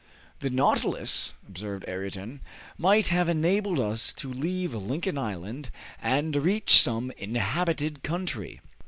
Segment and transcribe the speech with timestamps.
[0.39, 2.41] "The 'Nautilus,'" observed Ayrton,
[2.75, 5.69] "might have enabled us to leave Lincoln Island
[6.01, 8.61] and reach some inhabited country."